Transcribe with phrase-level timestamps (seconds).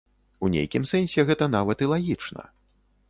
[0.45, 2.43] У нейкім сэнсе гэта нават і лагічна.